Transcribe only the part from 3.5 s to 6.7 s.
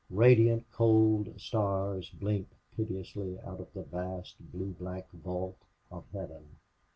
of the vast blue black vault of heaven.